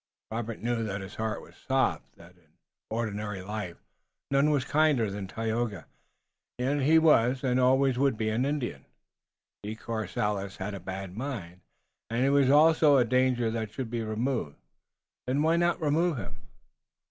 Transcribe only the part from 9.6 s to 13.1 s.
De Courcelles had a bad mind, and he was also a